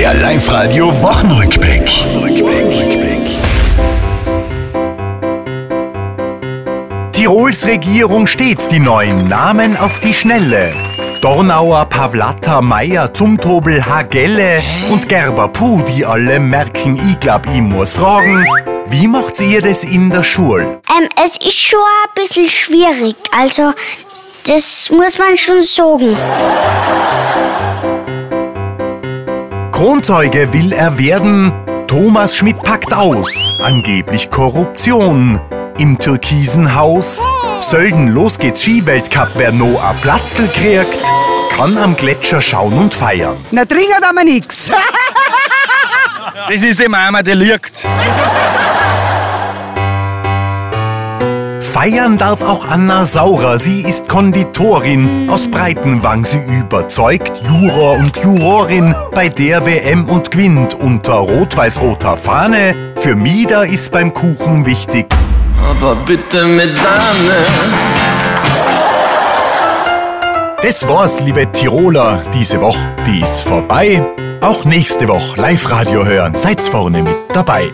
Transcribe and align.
Der 0.00 0.14
Live-Radio 0.14 0.86
Wochenrückblick. 1.02 1.86
Tirols 7.12 7.66
Regierung 7.66 8.26
steht 8.26 8.72
die 8.72 8.78
neuen 8.78 9.28
Namen 9.28 9.76
auf 9.76 10.00
die 10.00 10.14
Schnelle. 10.14 10.72
Dornauer, 11.20 11.84
Pavlata, 11.84 12.62
Meier, 12.62 13.12
Zumtobel, 13.12 13.84
Hagelle 13.84 14.62
und 14.90 15.06
Gerber, 15.06 15.48
puh, 15.48 15.82
die 15.82 16.06
alle 16.06 16.40
merken, 16.40 16.96
ich 16.96 17.20
glaub, 17.20 17.46
ich 17.54 17.60
muss 17.60 17.92
fragen, 17.92 18.46
wie 18.86 19.06
macht 19.06 19.38
ihr 19.42 19.60
das 19.60 19.84
in 19.84 20.08
der 20.08 20.22
Schule? 20.22 20.80
Ähm, 20.88 21.10
es 21.22 21.36
ist 21.46 21.60
schon 21.60 21.78
ein 21.78 22.14
bisschen 22.14 22.48
schwierig. 22.48 23.16
Also, 23.36 23.74
das 24.46 24.90
muss 24.90 25.18
man 25.18 25.36
schon 25.36 25.62
sagen. 25.62 26.16
Kronzeuge 29.80 30.52
will 30.52 30.74
er 30.74 30.98
werden. 30.98 31.54
Thomas 31.86 32.36
Schmidt 32.36 32.62
packt 32.62 32.92
aus. 32.92 33.50
Angeblich 33.62 34.30
Korruption. 34.30 35.40
Im 35.78 35.98
türkisen 35.98 36.74
Haus. 36.74 37.26
Sölden, 37.60 38.08
los 38.08 38.38
geht's 38.38 38.60
Skiweltcup, 38.60 39.30
wer 39.36 39.52
no 39.52 39.80
a 39.80 39.94
Platzl 39.94 40.48
kriegt. 40.48 41.02
Kann 41.56 41.78
am 41.78 41.96
Gletscher 41.96 42.42
schauen 42.42 42.76
und 42.76 42.92
feiern. 42.92 43.38
Na, 43.52 43.64
trinken 43.64 44.02
wir 44.02 44.24
nix. 44.24 44.70
Das 46.46 46.62
ist 46.62 46.78
die 46.78 46.86
Mama, 46.86 47.22
die 47.22 47.32
liegt. 47.32 47.86
Feiern 51.80 52.18
darf 52.18 52.42
auch 52.42 52.68
Anna 52.68 53.06
Saurer. 53.06 53.58
Sie 53.58 53.80
ist 53.80 54.06
Konditorin. 54.06 55.30
Aus 55.30 55.50
Breitenwang 55.50 56.26
sie 56.26 56.42
überzeugt. 56.60 57.40
Juror 57.42 57.94
und 57.94 58.14
Jurorin 58.18 58.94
bei 59.12 59.30
der 59.30 59.64
WM 59.64 60.04
und 60.04 60.30
gewinnt 60.30 60.74
unter 60.74 61.14
rot-weiß-roter 61.14 62.18
Fahne. 62.18 62.92
Für 62.96 63.16
Mieder 63.16 63.64
ist 63.64 63.92
beim 63.92 64.12
Kuchen 64.12 64.66
wichtig. 64.66 65.06
Aber 65.70 65.94
bitte 66.04 66.44
mit 66.44 66.76
Sahne. 66.76 67.46
Das 70.62 70.86
war's, 70.86 71.20
liebe 71.20 71.50
Tiroler. 71.50 72.22
Diese 72.34 72.60
Woche, 72.60 72.94
die 73.06 73.22
ist 73.22 73.40
vorbei. 73.40 74.04
Auch 74.42 74.66
nächste 74.66 75.08
Woche 75.08 75.40
Live-Radio 75.40 76.04
hören. 76.04 76.36
Seid's 76.36 76.68
vorne 76.68 77.02
mit 77.02 77.16
dabei. 77.32 77.72